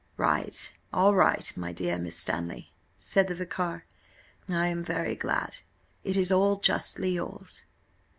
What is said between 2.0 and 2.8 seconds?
Stanley,"